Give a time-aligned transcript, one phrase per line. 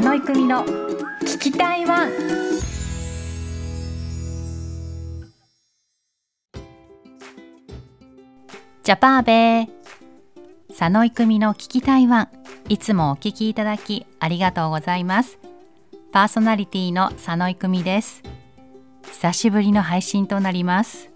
[0.00, 2.10] 佐野育美の聞きたいワン。
[8.82, 9.68] 呷飽未
[10.70, 12.28] 佐野育美の聞きたいワン。
[12.70, 15.38] いつもお聞きいただきありがとうございます。
[16.12, 18.22] パーソナリティの佐野育美です。
[19.04, 21.10] 久しぶりの配信となります。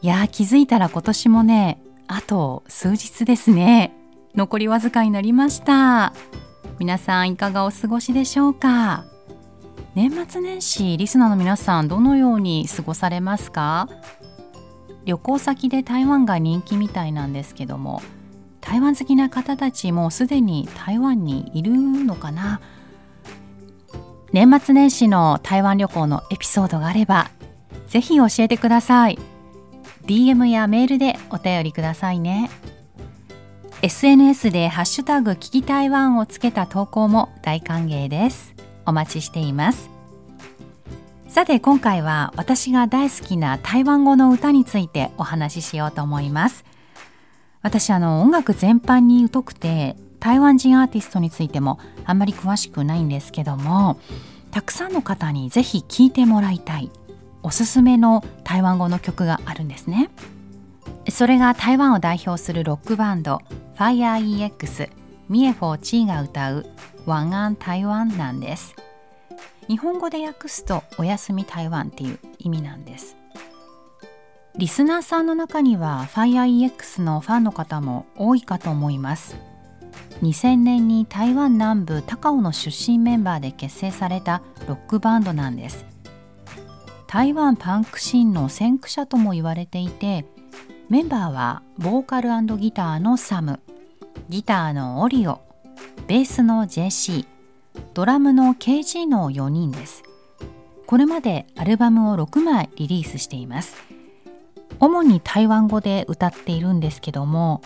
[0.00, 3.92] いや気づいたら今年もねあと数日ですね。
[4.34, 6.14] 残りわずかになりました。
[6.78, 9.04] 皆さんいかがお過ごしでしょうか？
[9.94, 13.88] 年末年始リスナーの皆さんどのように過ごされますか？
[15.04, 18.02] 旅行先で台湾が人気みたいなんですけども
[18.60, 22.60] 台湾好きな方たちもすでに台湾にいるのかな？
[24.32, 27.30] 年末年始の台湾旅行のエピソードがあれば
[27.86, 29.18] ぜひ教えてください。
[30.06, 32.50] DM やメールでお便りくださいね。
[33.84, 38.54] SNS でハッシュタグ聞き台湾をつけた投稿も大歓迎です。
[38.86, 39.90] お待ちしています。
[41.28, 46.64] さて今回は私が大好きな台湾語の歌についてお話ししようと思います。
[47.60, 54.00] 私あの音楽全般に疎くて台湾人アーティストについてもあんまり詳しくないんですけども
[54.50, 56.90] たくさんの方にぜひ聴いてもらいたい
[57.42, 60.08] おすすめの台湾語の曲があるんですね。
[61.10, 63.42] それが台湾を代表するロックバンド
[63.76, 64.90] FireEX
[65.28, 66.66] ミエフォーチーが歌う
[67.06, 68.74] 湾岸台湾なんです。
[69.68, 73.16] 日本語で訳すとおやすみ台湾っていう意味なんです。
[74.56, 79.36] リスナーさんの中には FireEX のファンの方も多いかと思います。
[80.22, 85.84] 2000年に台湾南部高雄の出身メンバーで結成されたロックバンドなんです。
[87.06, 90.24] 台湾パンクシーンの先駆者とも言われていて
[90.90, 93.60] メンバーはボーカルギターのサム
[94.28, 95.40] ギターのオリオ
[96.06, 97.26] ベースの JC
[97.94, 100.02] ドラムの KG の4人です。
[100.86, 103.76] これまでアルバムを6枚リリースしています。
[104.78, 107.62] 主に台湾語で歌っているんですけども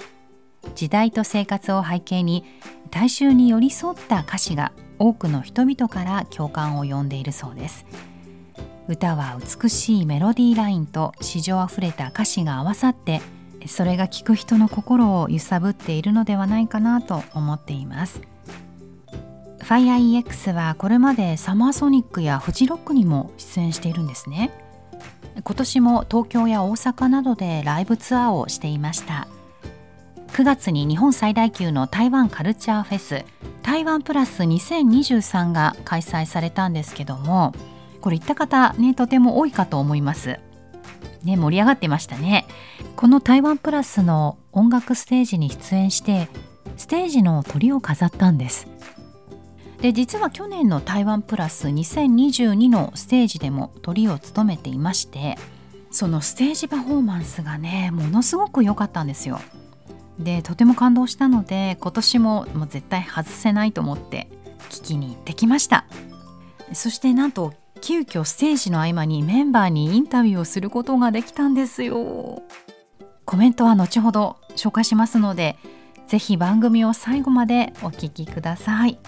[0.75, 2.45] 時代と生活を背景に
[2.91, 7.85] 大衆に寄り添った歌詞が多くの人々から共感を呼んでいるそうです。
[8.89, 13.21] 歌は美しいメロディーラインと詩情あふれた歌詞が合わさって
[13.67, 18.23] それが聴く人の心を揺さぶっているのではないかなと思っています。
[19.59, 24.51] FireEX はこれまでサマーソニックやフジロックにも出演しているんですね。
[25.45, 29.29] 今年も東京や大阪などでライブツアーをしていました。
[30.29, 33.25] 9月に日本最大級の台湾カルチャーフェス
[33.63, 37.53] 台湾プラス2023が開催されたんですけども
[38.01, 40.39] これ行った方ねとても多いかと思います。
[41.25, 42.47] ね盛り上がってましたね。
[42.97, 46.29] この台湾プラスの音楽ステージに出演して
[46.77, 48.69] ステージの鳥を飾ったんです。
[49.81, 55.37] で実は去年の台湾プラス2022のステージでも鳥を務めていまして
[55.93, 59.41] そのステージパフォーマンスがねものすごく良かったんですよ。
[60.19, 64.29] でとても感動したので今年ももう絶対外せないと思って
[64.69, 65.85] 聞きに行ってきました。
[66.73, 72.43] そしてなんと急遽ステージの合間にメンバーにインタビューをすることができたんですよ。
[73.25, 75.59] コメントは後ほど紹介しますので
[76.07, 78.99] ぜひ番組を最後までお聞きください。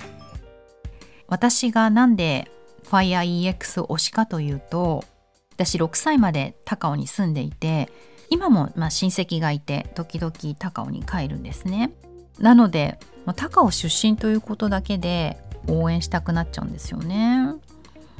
[1.28, 2.50] 私がなんで
[2.84, 5.04] FireEX 推しかというと
[5.52, 7.88] 私6歳まで高尾に住んでいて
[8.28, 11.92] 今もま親戚がいて時々高尾に帰るんですね。
[12.38, 12.98] なので
[13.36, 15.38] 高尾出身ということだけで
[15.68, 17.54] 応援したくなっちゃうんですよね。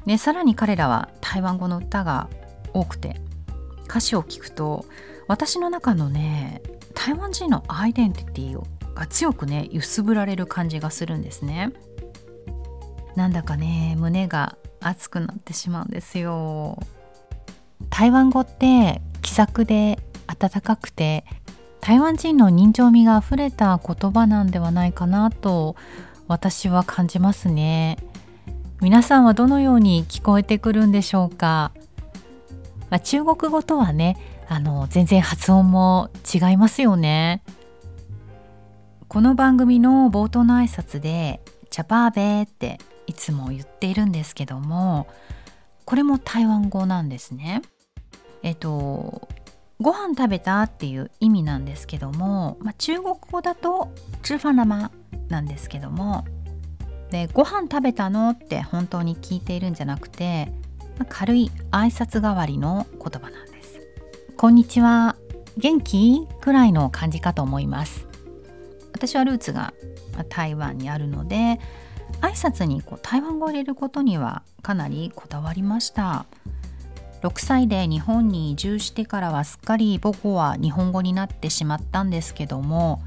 [0.06, 2.28] でさらに彼らは台湾語の歌が
[2.72, 3.21] 多くて
[3.84, 4.87] 歌詞を聞くと
[5.27, 6.62] 私の中のね
[6.94, 11.72] 台湾人のアイデンティティが強くね揺すぶられる感じがするんですね。
[13.16, 16.78] なんだかね胸が熱くなってしまうんですよ。
[17.89, 21.25] 台湾語って気さくで温かくて
[21.81, 25.77] 台湾人の人情味があふれた言葉なんではないかなと
[26.28, 27.97] 私は感じますね。
[28.80, 31.72] 皆さんはどのように聞こえてくるんでしょうか、
[32.88, 34.16] まあ、中国語とはね
[34.48, 37.42] あの全然発音も違いますよね
[39.09, 45.06] この番組の冒頭の挨拶で「チャパーベー」っていつも言っているんですけども
[45.84, 47.62] これも台湾語なんですね。
[48.42, 49.28] えっと
[49.80, 53.92] ご飯食べたっていう意味なんですけども、まあ、中国語だと
[54.22, 54.91] 「吃飯了吗」
[55.28, 56.24] なんですけども
[57.10, 60.53] でご飯食べたのって本当に聞いているんじゃなくて
[61.09, 63.80] 軽い挨拶代わりの言葉なんです。
[64.36, 65.16] こんにちは
[65.57, 68.07] 元気くらいの感じかと思います。
[68.92, 69.72] 私はルーツが
[70.28, 71.59] 台湾にあるので
[72.21, 76.27] 挨拶にこう台湾語を入れることにはかなりこだわりました
[77.22, 83.03] 6歳で日本に移住してからはすっかり母語は日本語になってしまったんですけども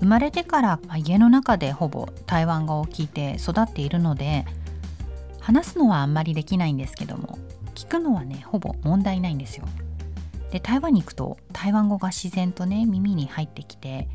[0.00, 4.46] 生まれてから家の中でほぼ台湾語を聞いて育っているので
[5.40, 7.38] 話すのはあんまりできないんですけども
[7.74, 9.66] 聞くのはねほぼ問題ないんですよ。
[10.50, 14.08] で台湾に行くと台湾語が自然とね耳に入ってきて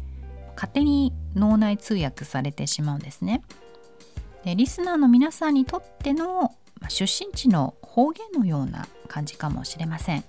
[0.56, 3.42] 勝手に脳内通訳されてしまうんですね。
[4.44, 6.56] でリスナーの皆さんにとっての
[6.90, 10.24] 出身地の方言のような感じかもしれません。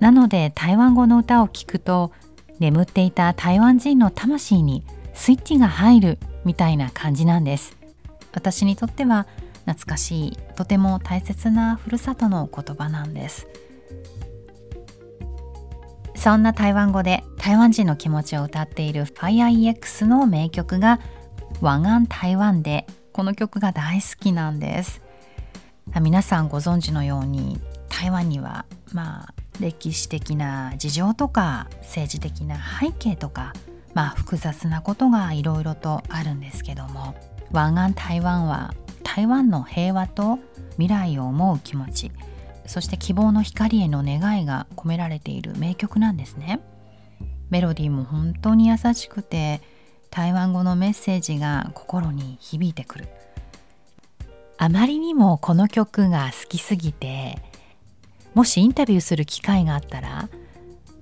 [0.00, 2.12] なので台湾語の歌を聴くと
[2.58, 7.76] 眠っていた台湾人の魂にスイッチが入るみたいな感じなんです。
[8.32, 9.26] 私にとっては
[9.66, 13.46] 懐かしいとても大切なふるさとの言葉なんです。
[16.14, 21.00] そんな台湾語で台湾人の気持ちを歌っている FireEX の名曲が
[21.60, 25.02] 「湾岸台湾」でこの曲が大好きなんです。
[26.00, 33.52] 皆さんご存知のように台湾にはまあ歴史的な事情とか政治的な背景とか
[33.94, 37.14] まあ複雑なことがいろいろとあるんですけども
[37.52, 40.38] 湾岸台湾は台湾の平和と
[40.72, 42.12] 未来を思う気持ち
[42.66, 46.60] そして希望の光への願いが込められている名曲なんですね。
[47.48, 49.60] メロディーも本当に優しくて
[50.10, 53.08] 台湾語のメッセージが心に響いてくる。
[54.58, 57.38] あまりにもこの曲が好きすぎて
[58.36, 60.28] もしインタビューする機会があったら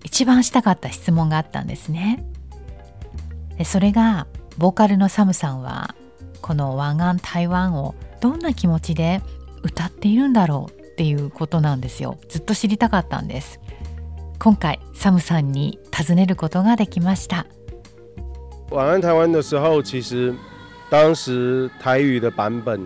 [0.05, 2.25] 一番したかった質問があったんですね。
[3.59, 5.97] でそれがボーカルのサムさんは
[6.43, 9.21] この湾岸台湾をどんな気持ちで
[9.65, 12.19] 歌っているんだろうっていうことなんですよ。
[12.29, 13.59] ずっと知りたかったんです。
[14.39, 17.47] 今回サムさんに尋ねることができました。
[18.71, 20.33] 晚安台湾的时候其实
[20.89, 22.81] 当时台语的版本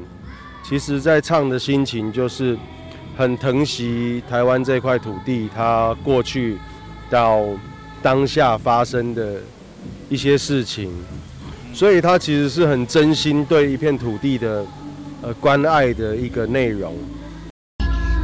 [0.64, 2.56] 其实在唱的心情就是
[3.18, 6.56] 很疼惜台湾这块土地它过去
[7.10, 7.44] 到
[8.00, 9.40] 当下发生的
[10.08, 10.88] 一些事情
[11.74, 14.64] 所以他其实是很真心对一片土地的
[15.20, 16.96] 呃关爱的一个内容。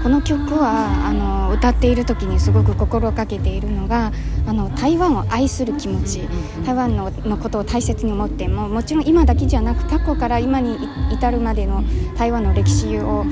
[0.05, 4.13] この曲はあの歌っている時にすごく心がけているのが
[4.47, 6.29] あの台湾を愛する気持ち
[6.67, 10.77] 台湾ののことを大切に思ってももちろん今だけじゃなく過去から今に
[11.11, 11.83] 至るまでの
[12.19, 13.25] 台湾の歴史を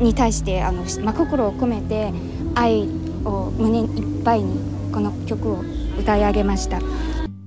[0.00, 2.12] に対してあの、まあ、心を込めて
[2.56, 2.88] 愛
[3.24, 4.58] を胸いっぱいに
[4.92, 5.64] この曲を
[5.96, 6.80] 歌い上げました。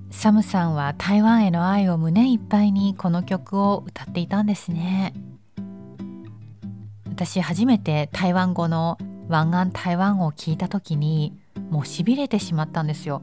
[0.09, 5.13] サムさんは台湾への愛を胸いっぱいにこの曲を歌っていたんですね。
[7.19, 11.37] 私初めて台湾語の湾岸台湾を聞いた時に
[11.69, 13.21] もうしびれてしまったんですよ。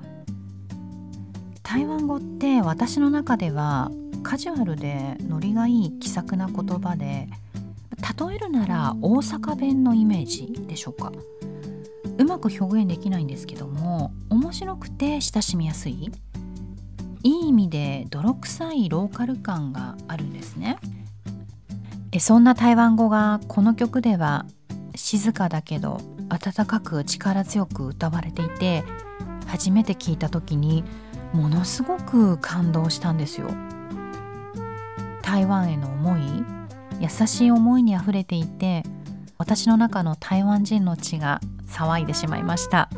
[1.62, 3.90] 台湾語って私の中では
[4.22, 7.28] カジュアルでノリがいい気さくな言葉で
[8.28, 11.10] 例えるなら大阪弁のイメージでしょうか。
[12.18, 16.10] うまく表現できないんですけども面白くて親しみやすい。
[17.22, 20.76] いい意味で泥臭いローカル感があるんですね。
[22.20, 24.46] そんな台湾語がこの曲では
[24.94, 28.84] 静かだけど温かく力強く歌われていて
[29.46, 30.84] 初めて聞いた時に
[31.32, 33.50] ものすごく感動したんですよ。
[35.22, 36.44] 台湾への思い
[37.00, 38.84] 優しい思いにあふれていて
[39.38, 42.88] 私の中の台湾人の血が騒いでしまいました。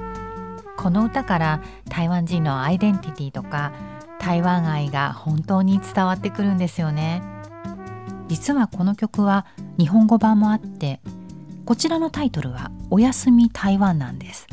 [0.76, 3.72] この歌から台湾人のアイデンティティとか
[4.20, 7.37] 台湾愛が本当に伝わってくるんですよね。
[8.28, 9.46] 実はこの曲は
[9.78, 11.00] 日本語版もあって
[11.64, 14.46] こちらのタイトルは「おやすみ台湾」なんです。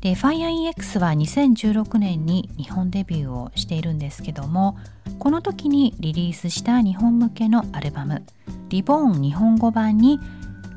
[0.00, 4.76] で FireEX は2016年に日本デビューをしているんですけども
[5.18, 8.22] この時にリリースした日本向けのアルバム
[8.70, 10.20] 「リボーン日本語版」に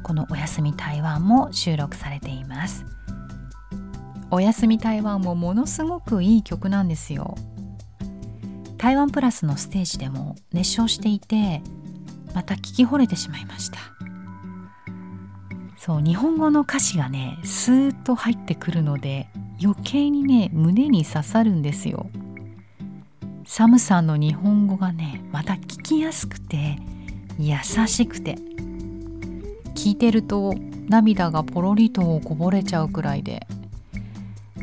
[0.02, 2.84] この「おやすみ台湾」も収録されています。
[4.34, 7.36] おやすみ台湾もものすごくいい曲なんですよ。
[8.82, 11.62] 台湾プラスのステージでも熱唱していて
[12.34, 13.78] また聞き惚れてしまいました。
[15.78, 19.28] そう日本語の歌詞がねスーッと入ってくるので
[19.62, 22.10] 余計にね胸に刺さるんですよ。
[23.46, 26.78] サムさんの日本語がねまた聞きやすくて
[27.38, 28.40] 優しくて。
[29.76, 30.56] 聞いてると
[30.90, 33.46] 涙がポロリとこぼれちゃうくらいで。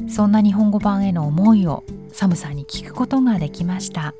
[0.09, 1.85] そんな日本語版への思いを
[2.18, 4.14] サムさんに聞くことができました。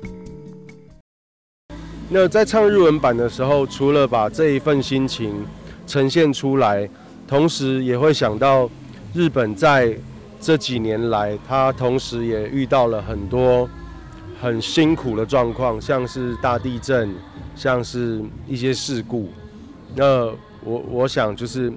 [2.10, 5.44] 那在唱日文版的时候，除了把这一份心情
[5.86, 6.88] 呈现出来，
[7.26, 8.68] 同时也会想到
[9.14, 9.96] 日本在
[10.40, 13.68] 这几年来，他同时也遇到了很多
[14.40, 17.14] 很辛苦的状况，像是大地震，
[17.56, 19.30] 像是一些事故。
[19.96, 20.26] 那
[20.62, 21.72] 我我想就是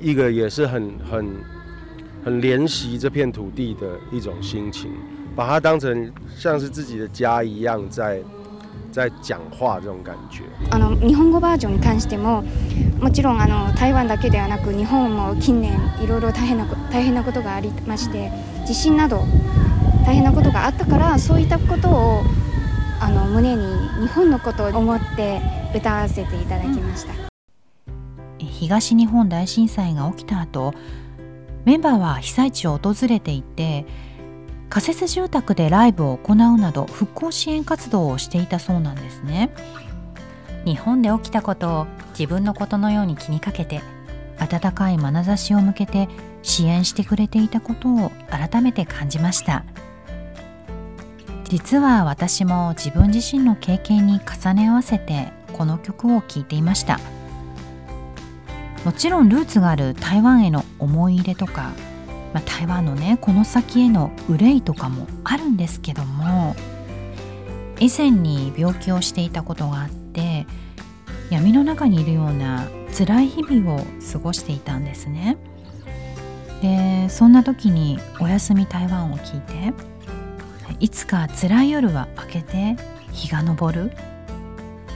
[0.00, 1.28] 一个也是很很
[2.24, 4.92] 很怜惜这片土地的一种心情，
[5.37, 8.19] 把它当成像是自己的家一样在
[8.91, 10.41] 在讲话这种感觉。
[10.71, 12.43] あの日本語バージョンに関しても
[12.99, 18.31] もちろんあの台湾だけではなく日本も近年いろいろ大変な大変なことがありまして
[18.65, 19.25] 地震など
[20.03, 22.23] 大変なことがあったからそういったことを
[22.99, 23.63] あの胸に
[24.01, 25.39] 日本のことを思って
[25.75, 27.13] 歌わせていただきました
[28.39, 30.73] 東日本大震災が起きた後
[31.65, 33.85] メンバーは被災地を訪れていて
[34.69, 39.49] 仮設住宅でライブを行うなど復興支援活動をしていたそうなんですね。
[40.65, 43.81] 日本で起きたことを自分のことのように気にかけて
[44.37, 46.09] 温かい眼差しを向けて
[46.43, 49.63] 支援してくれていたことを改めて感じました。
[51.45, 56.99] 実は私も自分自身の経験に重ね合わせてこの曲を聴いていました。
[58.83, 61.71] もちろんルーツがある台湾への思い入れとか、
[62.33, 66.55] まあ、台湾のねこの先への憂いとかもあるんですけども
[67.79, 70.45] 以前に病気をしていたことがあって
[71.29, 72.67] 闇の中にいるような
[72.97, 75.37] 辛い日々を過ごしていたんですね。
[76.61, 79.73] でそんな時に「おやすみ台湾」を聞いて
[80.79, 82.77] いつか辛い夜は明けて
[83.11, 83.91] 日が昇る。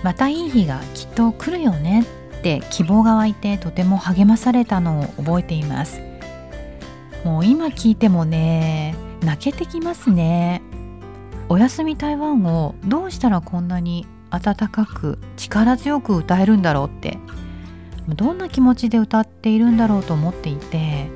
[0.03, 2.03] またいい日がきっと来るよね
[2.39, 6.11] って希望が湧いてとても励まされたのを覚えています。
[7.24, 10.62] もう今聞いてもね泣けてきますね。
[11.50, 17.18] おやすみ台湾をどうしたらこんなに温かく力強く歌えるんだろうって
[18.08, 21.10] どんな気持ちで歌っているんだろうと思っていて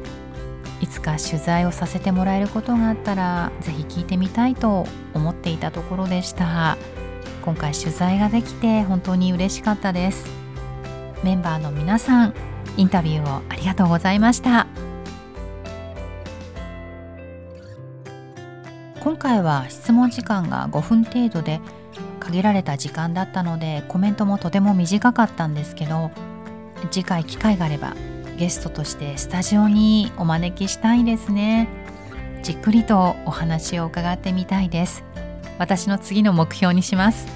[0.81, 6.77] いつか取材をさせてもらえることがあったらぜひ聞いてみたいと思っていたところでした。
[7.43, 10.29] 今回取材ができて本当に嬉しかったです。
[11.23, 12.33] メンバーの皆さん
[12.75, 14.67] インタビューをありがとうございました。
[19.05, 21.61] 今回は質問時間が5分程度で
[22.19, 26.09] 限られた時間だったのでコメントもとても短かったんですけど
[26.89, 27.93] 次回機会があれば
[28.39, 31.69] ゲストとしてスタジオにお招きしたいですね。
[32.41, 35.03] じっくりとお話を伺ってみたいです。
[35.59, 37.27] 私の次の目標にします。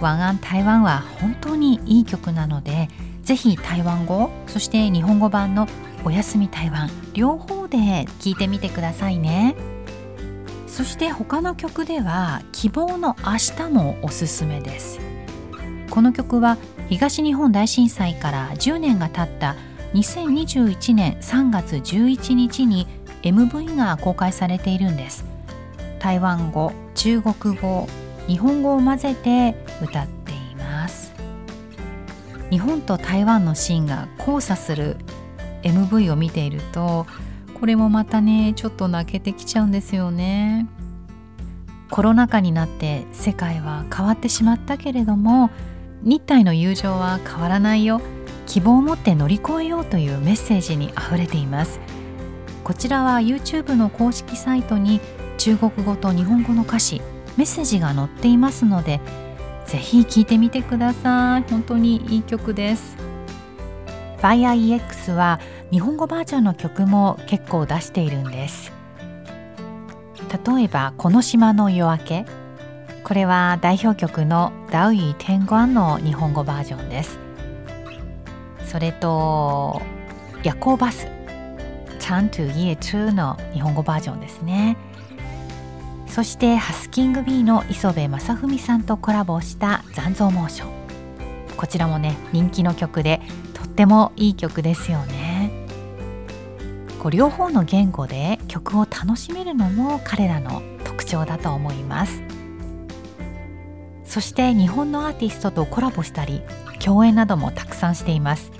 [0.00, 2.88] 湾岸台湾は本当にいい曲なので
[3.24, 5.66] ぜひ台湾語そして日本語版の
[6.04, 7.76] おやすみ台湾両方で
[8.20, 9.75] 聞いてみてくださいね。
[10.76, 15.00] そして他の曲では希望の明日もおすすめです。
[15.88, 16.58] この曲は
[16.90, 19.56] 東日本大震災から10年が経った
[19.94, 22.86] 2021年3月11日に
[23.22, 25.24] MV が公開されているんです。
[25.98, 27.88] 台湾語中国語
[28.26, 31.14] 日本語を混ぜて歌っています。
[32.50, 34.98] 日本と台湾のシーンが交差する
[35.62, 37.06] MV を見ていると
[37.58, 40.66] これもまたねちょっと泣けてきちゃうんですよね。
[41.90, 45.50] コロナ禍になって世界は変わってしまったけれども
[46.02, 48.02] 日体の友情は変わらないよ。
[48.46, 51.80] 希望を持って乗り越えようというメッセージにあふれています。
[52.62, 55.00] こちらは YouTube の公式サイトに
[55.38, 57.00] 中国語と日本語の歌詞
[57.36, 59.00] メッセージが載っていますので
[59.66, 61.50] ぜひ聴いてみてください。
[61.50, 62.96] 本当にいい曲です。
[64.18, 65.40] FireEX は
[65.72, 68.72] 日本語バージョンの曲も結構出しているんです。
[70.46, 72.26] 例えば「この島の夜明け」
[73.04, 77.18] これは代表曲の「ダウイ天眼」の日本語バージョンです。
[78.64, 79.82] それと
[80.42, 81.08] 夜行バス。
[81.98, 84.76] ちゃんと家2の日本語バージョンですね。
[86.06, 90.68] そしてハスキング B の磯部正文さんとコラボした残像モーション。
[91.56, 93.20] こちらもね人気の曲で
[93.54, 95.25] とってもいい曲ですよね。
[97.06, 102.20] こう両方の言語で曲を楽しめるのも彼らの特徴だと思います。
[104.02, 106.42] そして日本のアーティストとコラボしたり
[106.80, 108.50] 共演などもたくさんしています。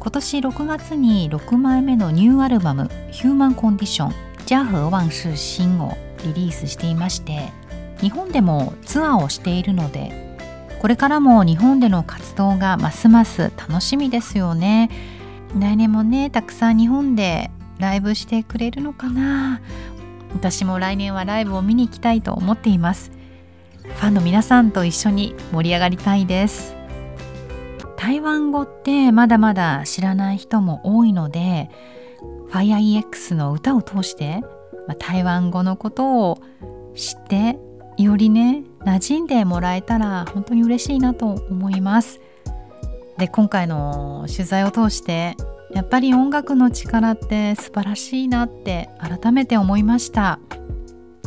[0.00, 4.14] 今年6月に6枚目のニューアルバム「ヒューマンコンディション
[4.46, 7.52] 家和万事新」をリリースしていまして
[8.00, 10.38] 日本でもツアーをしているので
[10.80, 14.88] これからも日本での活動がますます楽しみですよね。
[15.58, 19.60] 来年もねたくさん日本でライブしてくれるのかな？
[20.34, 23.10] 私も来年はライブを見に行きたいと思っています。
[23.82, 26.74] ファンの皆さんと一緒に盛り上がりたいです。
[27.96, 31.70] 台湾語ってまだまだ知らない人も多いので
[32.50, 34.42] FireEX の歌を通して、
[34.86, 36.38] まあ、台湾語のことを
[36.94, 37.58] 知って
[37.96, 42.20] よりね馴染んでもらえたら本当に嬉しいなと思います。
[43.18, 45.36] で今回の取材を通して
[45.76, 50.40] やっぱり音楽の力って素晴らしいなって改めて思いました。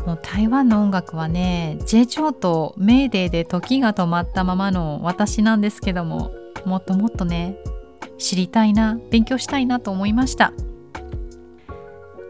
[0.08, 6.32] もう台湾の音楽はね J 超とメーデーで時が止まったままの私なんですけども
[6.66, 7.58] もっともっとね
[8.18, 10.52] 知りたいな勉強したいなと思いました。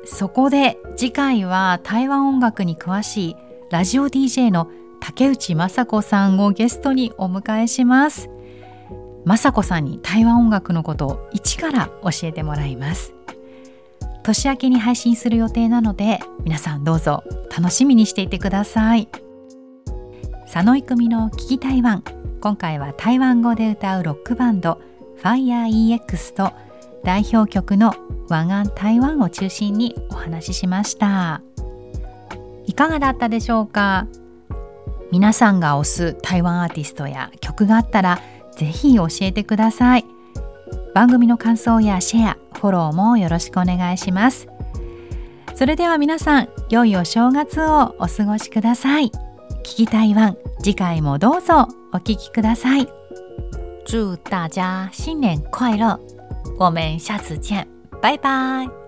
[0.03, 3.35] そこで次回は台湾音楽に詳しい
[3.71, 8.29] ラジオ DJ の竹内雅子さんをゲストにお迎えします。
[9.25, 13.13] 雅子さんに台湾音楽のことを一から教えてもらいます。
[14.23, 17.23] 年明けに配信する予定なので皆さんどうぞ
[17.55, 19.07] 楽しみにしていてください。
[20.51, 22.03] 佐野育美の聞き台湾。
[22.41, 24.79] 今回は台湾語で歌うロックバンド
[25.21, 26.53] FireEX と
[27.03, 27.93] 代表曲の
[28.29, 31.41] 湾岸台湾を中心にお話ししました。
[32.65, 34.07] いかがだったでしょうか？
[35.11, 38.19] 皆さんが推す台湾アーティストや曲があったら
[38.59, 40.05] ぜひ教えてください。
[40.93, 44.47] 番組の感想やシェアフォローもよろしくお願いします。
[45.55, 49.11] それでは皆さん良いお正月をお過ごしください。
[49.63, 52.87] 聞き台湾次回もどうぞお聞きください。
[53.85, 55.97] 祝大家新年快乐。
[56.59, 57.65] 我们下次见。
[58.01, 58.78] 拜拜。